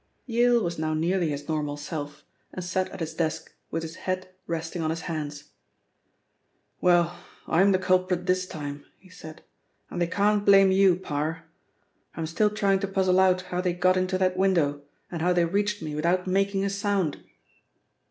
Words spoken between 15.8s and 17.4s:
me without making a sound."